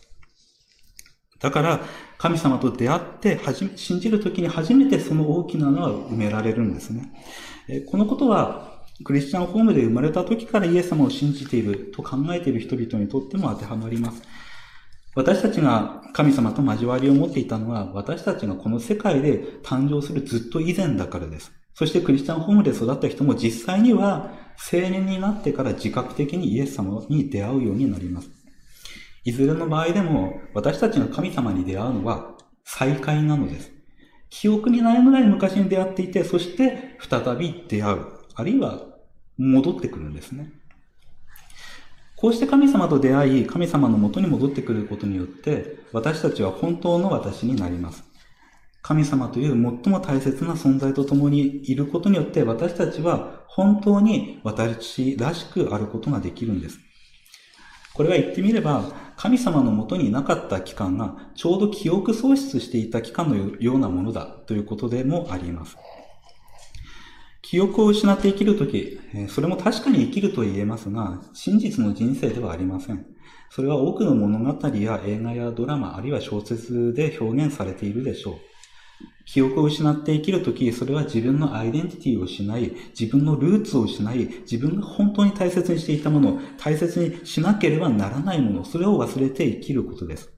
[1.39, 1.81] だから、
[2.17, 3.39] 神様と出会って、
[3.75, 7.11] 信じるときに初めてその大きな穴は埋められるんですね。
[7.89, 8.72] このことは、
[9.03, 14.21] クリスチャンホームで生まれた時からイエス様を信じていると考えている人々にとっても当てはまります。
[15.15, 21.51] 私たちが神様と交わりを持っていたのは、私たちがこの世界で誕生するずっと以前だからです。
[21.75, 24.31] そしてクリスチャンホームで育った人も実際には
[24.71, 28.29] 青年になってから自覚的にイエス様に出会うようになります。
[29.23, 33.71] いずれの場合でも私たちが神様に出会うのは再会なのです。
[34.29, 38.05] 記憶にないぐらい昔に出会っていて、そして再び出会う。
[38.35, 38.92] あるいは
[39.37, 40.51] 戻ってくるんですね。
[42.15, 48.03] こうして神様と出会い、神様の元に戻ってくることによって、私たちは本当の私になります。
[48.81, 56.79] 神様という最も大切な存在と共にいることによって私たちは本当に私らしくあることができるんです。
[57.93, 65.77] これは言ってみれば、神様のもとにいなかった期間がちょうど記憶喪失していた期間のようなものだということでもあります。
[67.43, 73.05] 記憶を失って生きるとき、それも確かに生きると言えますが、真実の人生ではありません。
[73.51, 78.35] それは多くの物語や映画やドラマ、あるいは小説で表現されているでしょう。
[79.25, 84.17] 記憶を失って生きるとき、それは自分のアイデンティティを失い、自分のルーツを失い、
[84.49, 90.33] 自分が本当に大切にしていたもの、大切にしなければならないもの、それを忘れて生きることです。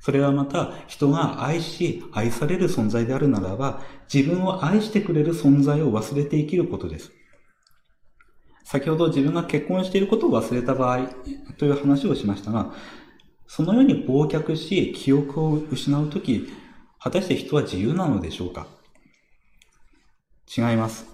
[0.00, 3.82] それはまた、人が愛し、愛される存在であるならば、
[4.12, 7.12] 自分を愛してくれる存在を忘れて生きることです。
[8.64, 11.08] 先ほど自分が結婚していることを忘れた場合
[11.56, 12.72] という話をしましたが、
[13.48, 16.48] そのように忘却し、記憶を失うとき、
[16.98, 18.66] 果たして人は自由なのでしょうか？
[20.56, 21.06] 違います。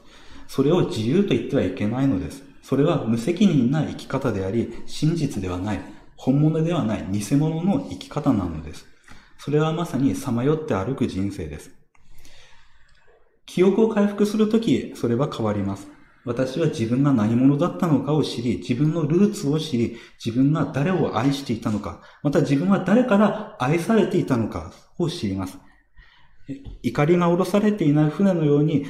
[0.48, 2.42] それを自由と言ってはいけないのです。
[2.62, 5.80] それは無責任な生き方であり、真実ではない、
[6.24, 8.86] 本物ではない、偽物の生き方なのです。
[9.38, 11.72] それはまさにさまよって歩く人生です。
[13.44, 15.88] 記憶を回復するとき、それは変わります。
[16.24, 25.58] 私は自分が何者だったのかを知り、自分のルーツを知り、自分が誰を愛していたのか、また自分は誰から愛されていたのかを知ります。
[26.84, 28.86] 怒りが下ろされていない船のように、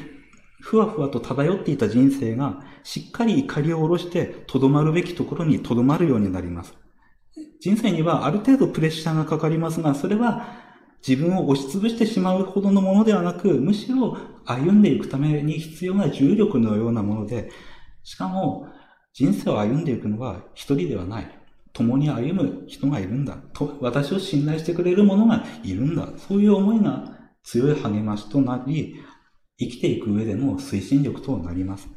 [0.61, 6.82] ふわふわと漂っていた人生が、しっかり怒りを下ろして、とどまるべきところにとどまるようになります。
[7.62, 10.48] 人生にはある程度プレッシャーがかかりますが、それは
[11.07, 17.53] 自分を押しつぶしてしまうほどのものではなく、むしろ歩んでいくために必要な重力のようなもので、
[18.03, 18.66] しかも
[19.12, 21.38] 人生を歩んでいくのは一人ではない。
[21.72, 23.37] 共に歩む人がいるんだ。
[23.53, 26.09] と、私を信頼してくれる者がいるんだ。
[26.18, 28.96] そういう思いが強い励ましとなり、
[29.57, 31.88] 生きていく上での推進力となります。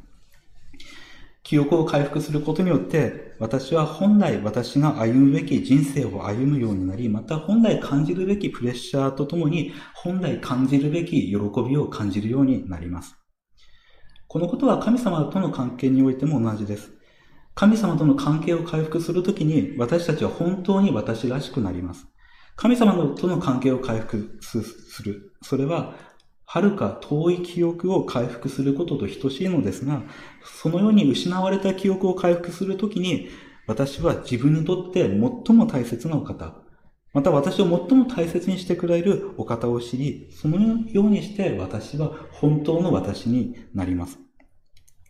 [1.45, 11.37] 記憶を回復することによって、私は本来私が歩むべき人生を歩むようになり、また本来感じるべきプレッシャーとともに、本来感じるべき喜
[11.69, 13.15] びを感じるようになります。
[14.27, 16.89] このことは神様との関係においても同じです。
[17.53, 22.07] 神様との関係を回復するときに、私たちは本当に私らしくなります。
[22.55, 24.57] 神様との関係を回復す
[25.03, 25.31] る。
[25.43, 25.93] それは、
[26.47, 30.03] 遥か遠い記憶を回復することと等しいのですが、
[30.45, 33.29] そのように失われた記憶を回復するときに、
[33.67, 36.55] 私は自分にとって最も大切なお方、
[37.13, 44.19] また私を最も大切にしてくれるお方を知り、そのようにして私は本当の私になります。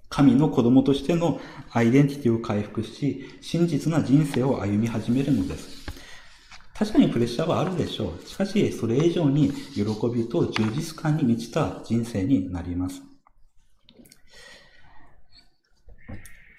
[0.09, 5.85] 神の子供としてのアイデンティティを回復し、真実な人生を歩み始めるのです。
[6.77, 8.27] 確かにプレッシャーはあるでしょう。
[8.27, 13.01] しかし、それ以上に喜びと充実感に満ちた人生になります。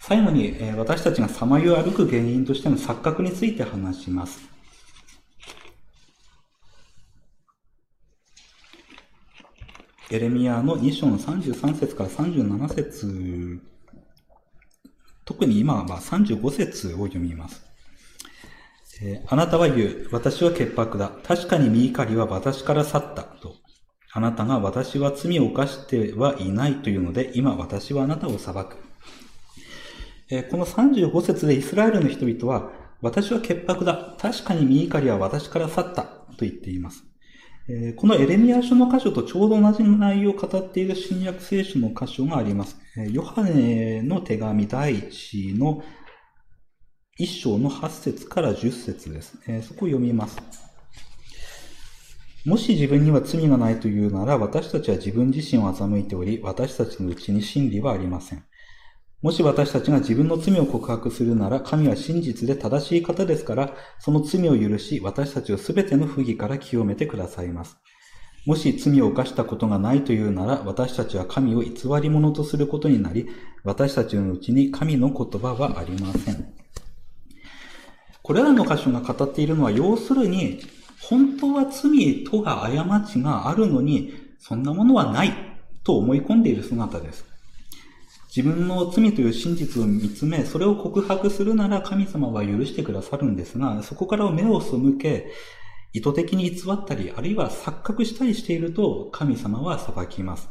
[0.09, 4.41] 最後に、え私たちがさまよい歩く原因としての錯覚について話します。
[10.13, 13.61] エレミアの2章の33節から37節
[15.25, 17.67] 特に今は35節を読みます。
[19.03, 20.09] えー、あなたは言う。
[20.13, 21.11] 私は潔白だ。
[21.25, 23.25] 確かに見怒りは私から去った。
[23.25, 23.57] と。
[24.13, 28.86] あなたが私は罪を犯してはいないというので、今私はあなたを裁く。
[30.31, 34.17] えー、この35節でイスラエルの人々は、私は潔白だ。
[34.19, 36.17] 確かに見怒りは私から去った。
[36.37, 37.05] と言っています。
[37.69, 42.77] えー、このエレミア書の箇所とちょうど同じ内容を語っている新約聖書の箇所があります。
[42.97, 45.83] えヨハネの手紙第一の
[47.19, 49.39] 一章の8節から10節です。
[49.49, 50.37] えー、そこを読みます。
[52.45, 58.45] もし自分には罪がないというなら、私たちは自分自身を欺いており、私たちのうちに真理はありません。
[59.27, 67.77] もし私たちが自分の罪を告白するなら、神は真実で正しい方ですから、その罪を許し、私たちをすべての不義から清めてくださいます。
[68.47, 73.29] もし罪を犯したことがないというなら、私たちは神を偽り者とすることになり、
[73.65, 76.55] 私たちのうちに神の言葉はありません。
[78.23, 80.61] これらの箇所が語っているのは、要するに、
[81.01, 85.33] 本当は罪とが過ちがあるのに、そんなものはない
[85.83, 87.26] と思い込んでいる姿です。
[88.37, 95.33] 自分の罪という真実を見つめ、それを告白するなら神様は許してくださるんですが、そこから目を背け、
[95.95, 100.51] 意図的に偽ったり、あるいは錯覚したりしていると、神様は裁きます。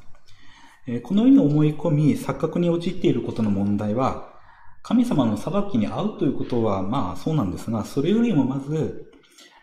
[1.03, 4.33] このように思い込み、錯覚に陥っていることの問題は、
[4.81, 9.11] 神様の裁きに遭うということは、まあそうなんですが、それよりもまず、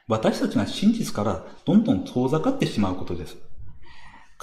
[0.07, 3.37] 私たちが真実からどんどん遠ざかってしまうことです。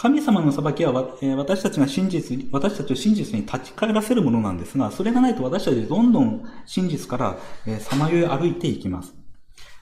[0.01, 0.93] 神様の裁きは
[1.35, 7.37] 私たちが真実に、私たちを真実に立ち返らせるものなんですが、それがないと私たちどんどん真実から
[7.81, 9.13] さまよい歩いていきます。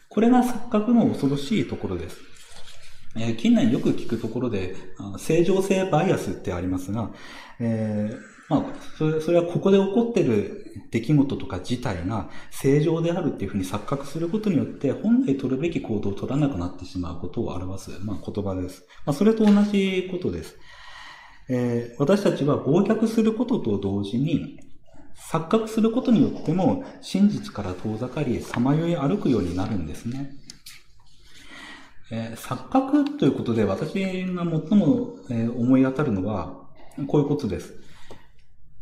[0.09, 2.17] これが錯覚の恐ろしいところです。
[3.15, 4.75] え近年よく聞くところで、
[5.19, 7.11] 正常性バイアスってありますが、
[7.59, 8.63] えーまあ、
[8.97, 18.85] それそれはここで起こってる出来事とか自体が正常であるっていうふうに錯覚することによって、本来取るべき行動を取らなくなってしまうことを表す、まあ、言葉です。
[19.05, 20.55] まあ、それと同じことです。
[21.49, 24.59] えー、私たちは忘却することと同時に、
[25.29, 30.31] 錯覚することによっても真実から遠ざかり、さまよい歩くようになるんですね。
[32.11, 33.93] えー、錯覚ということで私
[34.33, 36.61] が最も、え思い当たるのは、
[37.07, 37.86] こういうことです。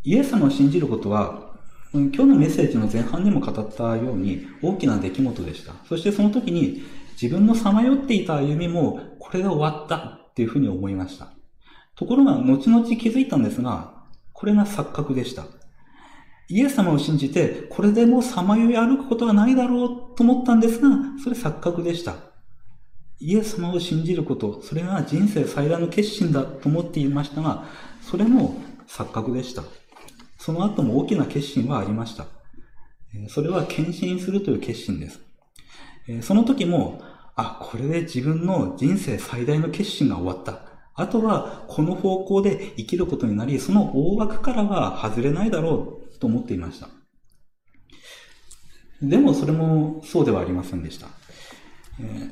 [0.06, 1.56] イエス様を信じることは、
[1.92, 5.74] 今日のメッセージの前半でも語ったように大きな出来事でした。
[5.90, 6.84] そしてその時に
[7.20, 11.30] 自分のさまよっていた歩みもこれで終わったっていうふうに思いました。
[11.96, 13.96] ところが後々気づいたんですが、
[14.32, 15.46] これが錯覚でした。
[16.50, 20.90] イエス様を信じて、これでもうさまよい歩くことはないだろうと思ったんですが、
[21.24, 22.14] それ錯覚でした。
[23.20, 27.66] イエス様を信じること、それが人生最大の決心だと思っていましたが、
[28.02, 29.64] それも錯覚でした。
[30.38, 32.28] その後も大きな決心はありました。
[33.30, 35.20] それは献身するという決心です。
[36.22, 37.02] その時も、
[37.36, 40.62] あ、これで自分の人生最大の決心が終わった。
[40.94, 46.90] あとは、この方向で生きることになり、その大枠からは外れないだろうと思っていました。
[49.02, 51.08] でも、それもそうではありませんでした。
[52.00, 52.32] えー、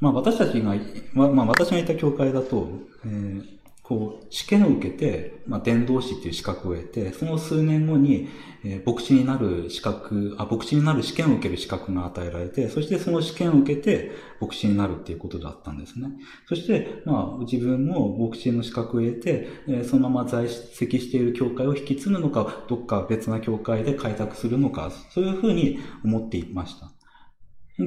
[0.00, 0.74] まあ、私たちが、
[1.14, 2.68] まあ、私がいた教会だと、
[3.04, 3.59] えー
[3.90, 8.28] こう、試験を受けて、まあ、伝道師っていう資格を得て、その数年後に、
[8.64, 16.06] えー、牧師になる資格、あ、牧師になる試験を受ける資格が与えられて、そしてその試験を受けて、牧師になるっていうことだったんですね。
[16.46, 26.92] そして、まあ、自分も牧師の資格を得て、えー、そのまま在籍している教会を引き継ぐのか、どっか別な教会で開拓するのか、そういうふうに思っていました。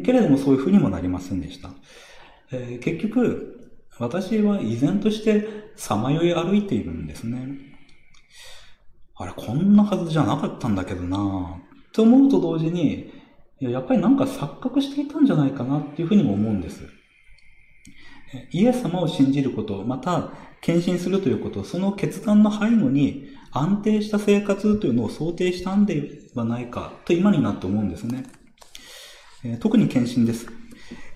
[0.02, 1.70] けれども、そういうふうにもなりませんでした。
[2.52, 3.63] えー、結局、
[4.00, 7.48] 私は依然としてさまよい歩いているんですね。
[9.16, 13.12] あれ、こんなはずじゃなかったんだけどなって思うと同時に、
[13.60, 16.84] やっぱりなんか錯覚していたんじゃないかなっていうふうにも思うんです。
[18.52, 20.32] イエス様を信じること、また、
[20.62, 28.26] 献身するということ、その決断の背後に安定した生活というのを想定したんではないかと今になって思うんですね。
[29.60, 30.48] 特に献身です。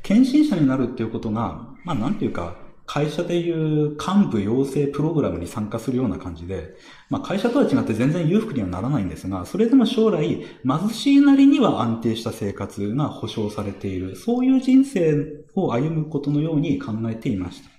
[0.04, 6.74] 献身者になるっていうことが、まあなんていうか、会社でいう幹部養成プログラムに参加するような感じで、
[7.10, 17.70] まあ会社とは違って全然裕福にはならないんですが、それでも将来貧しいなりには安定した生活が保障されている、そういう人生を歩むことのように考えていました。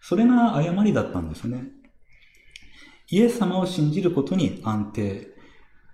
[0.00, 1.64] それが誤りだったんですね。
[3.10, 5.28] イエス様を信じることに安定、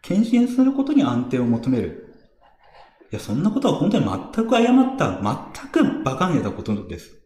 [0.01, 2.15] 献身することに安定を求める。
[3.11, 7.22] いや、そんなことは本当に全く誤った、全く馬鹿げたことです。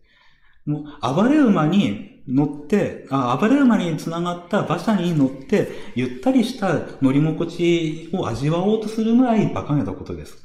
[0.67, 10.37] もう、暴れ馬に乗って、あ暴れ馬につながった馬車に乗って、ゆったりした乗り心地を味わおうとするぐらい馬鹿げたことです。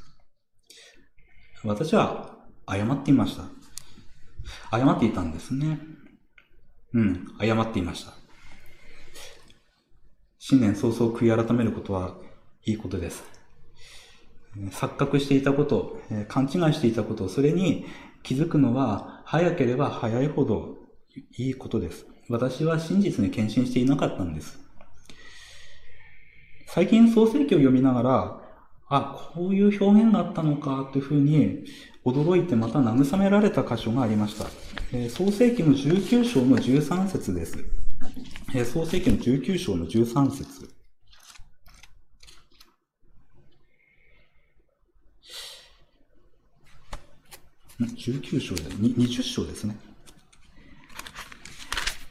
[1.64, 3.44] 私は謝っていました。
[4.76, 5.78] 謝っていたんですね。
[6.94, 8.12] うん、謝っていました。
[10.38, 12.16] 新年早々悔い改めることは
[12.64, 13.24] いいことです。
[14.70, 17.86] 錯覚していたこと、勘違いしていたこと、それに
[18.22, 20.76] 気づくのは早ければ早いほど
[21.38, 22.04] いいことです。
[22.28, 24.58] 私は真実に献身していなかったんです。
[26.66, 28.40] 最近創世記を読みながら、
[28.90, 31.64] あ、こういう表現があったのかというふうに
[32.04, 34.44] 驚いてまた慰められた箇所がありました。
[34.92, 37.56] えー、創世記の19章の13節です。
[38.54, 40.71] えー、創世記の19章の13節
[47.86, 49.76] 19章で、20章ですね。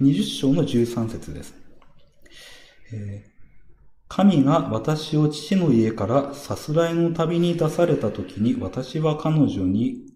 [0.02, 1.54] 20章の13節です。
[2.94, 3.30] えー、
[4.08, 10.08] 神が私を父の家からさすらいの旅に出されたときに、私は彼女に、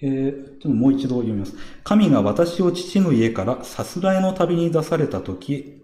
[0.00, 1.54] えー、ちょっともう一度読みます。
[1.84, 5.82] 神が私を父の家からさすらいの旅に出されたとき、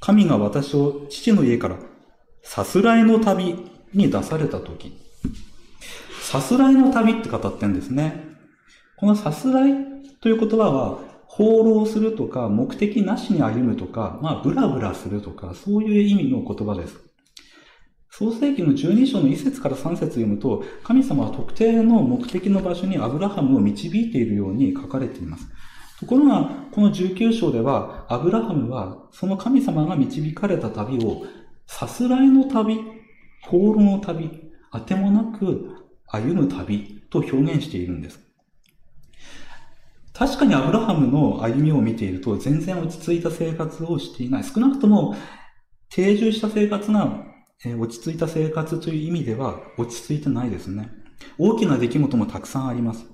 [0.00, 1.78] 神が私を父の家から
[2.42, 3.56] さすらいの旅
[3.92, 5.07] に出されたとき、
[6.28, 8.22] さすらいの旅って語ってんですね。
[8.98, 9.72] このさすらい
[10.20, 16.98] という言葉は、放浪するとか、目的なしに歩むとか、まあ、ブラブラするとか、そういう意味の言葉です。
[18.10, 25.46] 創世記の12章の1節から3節読むと、神様は特定の目的の場所にアブラハムを導いているように書かれています。
[25.98, 31.24] ところが、この19章では、アブラハムは、その神様が導かれた旅を、
[31.66, 32.78] さすらいの旅、
[33.46, 34.30] 放浪の旅、
[34.70, 35.77] あてもなく
[36.10, 38.20] 歩む旅と表現しているんです。
[40.14, 44.44] 確かにアブラハムの歩みを見ていると全然落ち着いた生活をしていない。
[44.44, 45.14] 少なくとも
[45.90, 47.24] 定住した生活が、
[47.64, 50.90] え、落ち着いた生活という意味では落ち着いてないですね。
[51.38, 53.06] 大きな出来事もたくさんあります。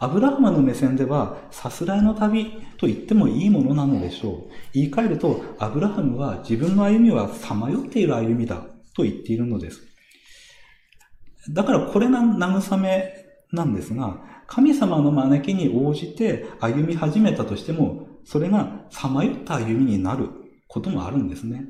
[0.00, 4.50] アブラハムの目線では、さすらいの旅と言ってもいいものなのでしょう。
[4.72, 9.87] 言い換えると、アブラハムは自分の歩みはさまよっている歩みだと言っているのです。
[11.50, 13.14] だからこれが慰め
[13.52, 20.28] なんですが、神様の招きに応じて歩み始めたとしても、それがさまよった歩みになる
[20.68, 21.64] こともあるんですね。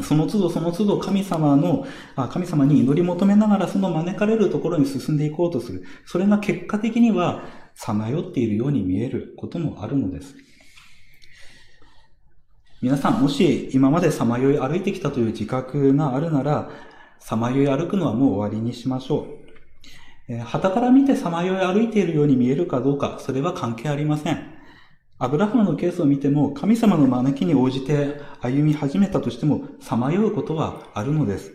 [0.00, 1.86] その都度その都度神様の、
[2.30, 5.84] 神様に祈り求めながらその招かれるところに進んでいこうとする。
[6.06, 7.42] それが結果的には、
[7.74, 10.34] さまよっているように見えることもあるのです。
[12.80, 16.70] 皆さん、もし今までさまよい歩いてきたという自覚があるなら、
[17.24, 19.26] さまよい歩くのはもう終わりにしましょう。
[20.28, 24.52] えー、旗から見てさまよい歩いているように見えるかどうか、それは関係ありません。
[25.18, 31.52] アブラハムのケースを見ても、神様の招きに応じて歩み始めたとしても、さまようことはあるのです。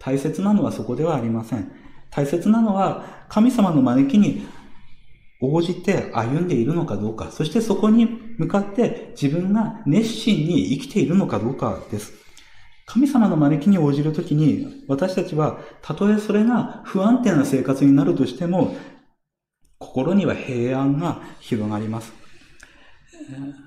[0.00, 1.70] 大切なのはそこではありません。
[2.10, 4.48] 大切なのは、神様の招きに
[5.40, 12.17] 応じて歩んでいるのかどうか、そしてそこに向かって自分が熱心に生きているのかどうかです。
[12.88, 18.74] 神様の招きに応じるときに、私たちは、たとえそれが不安定な生活になるとしても、
[19.78, 22.14] 心には平安が広がります。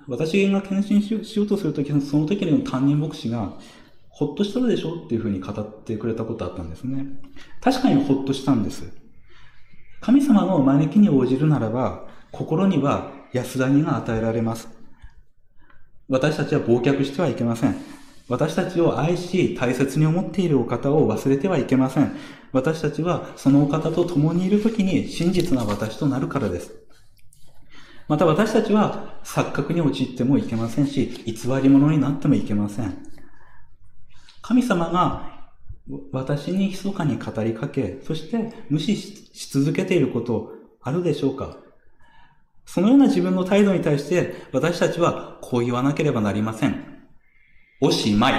[0.07, 3.59] 私が献身しようとするとき、その時の担任牧師が、
[4.09, 7.05] ほっとしたでしょっていうふうに語ってくれたことあったんですね。
[7.61, 8.91] 確かにほっとしたんです。
[9.99, 14.67] 神様の招きに応じるならば、心には安らぎが与えられます。
[16.09, 18.00] 私たちは忘却してはいけません。
[18.31, 22.15] 私たちを愛し、大切に思っているお方を忘れてはいけません。
[22.53, 26.71] 私たちはそのお方と共にいるときに真実な私となるからです。
[28.07, 33.05] また私たちは錯覚に陥ってもいけませんし、偽り者になってもいけません。
[34.41, 35.49] 神様が
[36.13, 41.57] 私に密かに語りかけ、そして無視し続けていることあるでしょうか
[42.65, 46.90] そのような自分の態度に対して私たちはこう言わなければなりません。
[47.83, 48.33] おしまい。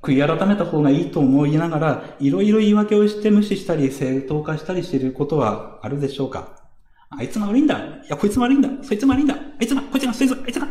[0.00, 6.62] 悔い改めた方がいいと思いながら、いろいろ言い訳をして無視したり、正当化したりしていることはあるでしょうか？
[7.10, 7.78] あいつが悪いんだ。
[7.78, 8.70] いや、こいつが悪いんだ。
[8.82, 9.34] そいつが悪いんだ。
[9.34, 10.66] あいつが、こいつが、そいつが、あいつが。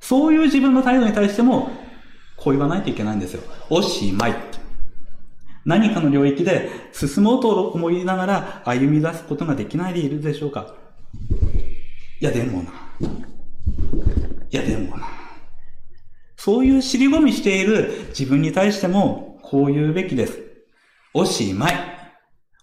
[0.00, 1.70] そういう自分の態度に対しても、
[2.36, 3.42] こう言わないといけないんですよ。
[3.70, 4.34] おしまい。
[5.64, 10.74] 何かの領域で進もうと思いながら歩み出すことができないでいるでしょうか？
[12.20, 12.70] いや、でもな。
[14.50, 15.08] いやでもな。
[16.36, 20.38] そういう尻込みしている自分に対しても、こう言うべきです。
[21.12, 21.74] おしまい。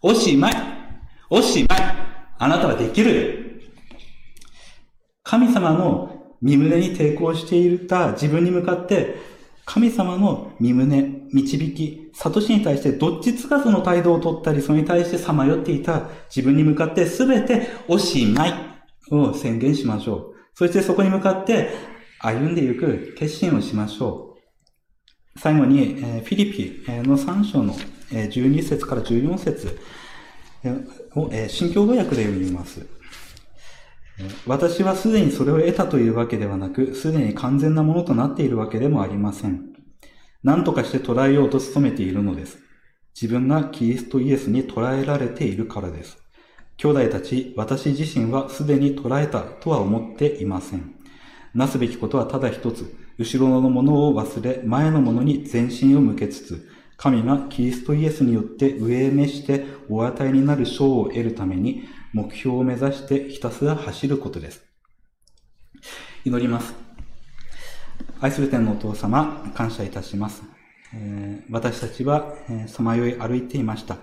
[0.02, 0.54] おしまい。
[1.30, 1.80] おしまい。
[2.40, 3.62] あなたはできる。
[5.24, 9.16] 神様の身胸に抵抗していた自分に向かって、
[9.66, 18.54] 神様の身胸、導き、悟しに対してどっちつかずの態度をとったり、それに対してさまよっていた自分に向かってすべておしまい
[19.12, 20.37] を宣言しましょう。
[20.58, 21.70] そしてそこに向かって
[22.18, 24.40] 歩んでいく決心をしましょ
[25.36, 25.40] う。
[25.40, 27.76] 最後に、フィリピの3章の
[28.10, 29.78] 12節から14節
[31.16, 32.88] を、え新共同訳で読みます。
[34.48, 39.62] 私はすでにそれを得たというわけではなく、すでに完全なものとなっているわけでもありません。
[40.42, 42.58] 何とかして捉えようと努めているのです。
[43.14, 46.18] 自分がキリストイエスに捉えられているからです。
[46.78, 50.96] 兄弟たち、私自身はすでに捉えたとは思っていません。
[51.56, 64.64] なすべきことはただ一つ、後ろのものを忘れ、前のものに全身を向けつつ、神がキリストイエスによって上へ召してお与えになる賞を得るために、目標を目指してひたすら走ることです。
[66.26, 66.76] 祈ります。
[68.20, 70.44] 愛する天のお父様、感謝いたします。
[70.94, 72.36] えー、私たちは
[72.68, 73.98] さまよい歩いていました。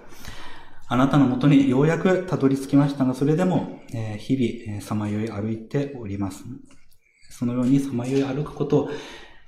[0.95, 6.45] あなたのもとにようやくたどり着きましたが、それでも、え日々、さまよい歩いております。
[7.31, 8.91] そのようにさまよい歩くことを、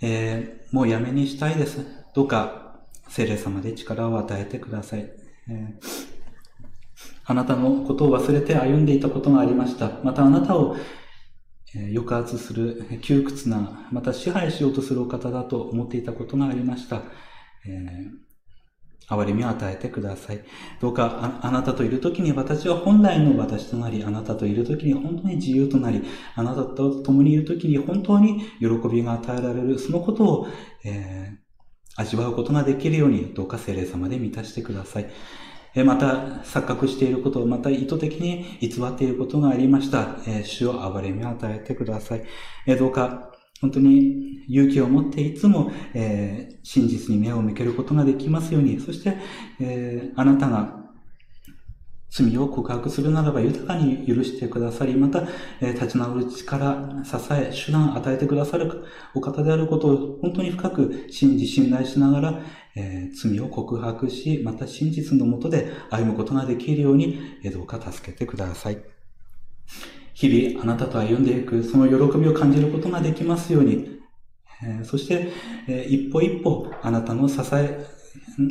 [0.02, 1.86] えー、もうやめにしたいです。
[2.16, 5.08] どうか、聖霊様で力を与えてください。
[5.48, 5.86] えー、
[7.26, 10.00] あなたのことを忘れて歩んでいたことがありました。
[10.02, 10.76] またあなたを、
[11.76, 17.02] え抑圧する窮屈な、また支配しようとするお方だと思っていたことがありました。
[17.64, 18.25] えー
[19.08, 20.40] 憐れみを与えてください。
[20.80, 26.02] どうかあ、なたといるときに私は本来の私となり、あなたといるときに本当に自由となり、
[26.34, 30.48] あなたと共にいるときに本当に喜びが与えられる、そのことを、
[30.84, 35.10] えー、味わうことができるように、どうか聖霊様で満たしてください。
[35.74, 40.16] えまた、錯覚していることを、また意図的に偽っていることがありました。
[40.26, 42.24] え主を憐れみを与えてください。
[42.66, 49.16] えどうか、本当に勇気を持っていつも、えー、真実に目を向けることができますように、そして、
[49.60, 50.86] えー、あなたが
[52.10, 55.24] 罪を告白するならば豊かに許してくださり、また、
[55.60, 58.84] えー、立ち直る力、支え、手段を与えてくださる
[59.14, 62.42] お方であることを本当に深く信じ、信頼しながら、
[62.76, 68.78] え、罪を告白し、また真実のもとで歩むことができるように、え、どうか助けてください。
[70.16, 74.00] 日々あなたと歩んでいく、その喜びを感じることができますように、
[74.64, 75.28] えー、そして、
[75.68, 77.84] えー、一歩一歩あなたの支え、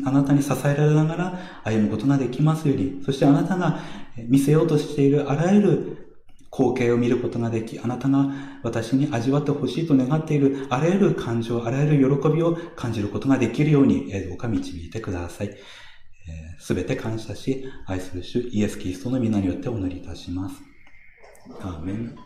[0.06, 3.80] あなたに支えられながら歩むことができますように、そしてあなたが
[4.16, 6.18] 見せようとしているあらゆる
[6.52, 8.30] 光景を見ることができ、あなたが
[8.62, 15.58] 私に味わってほしいと願っているあらゆる感情、あらゆる喜びを感じることができるようにえ、どうか導いてください。
[16.60, 20.75] す、べ、て感謝し、愛する主イエス・キリストの皆によってお祈りいたします。
[21.54, 22.18] Amen.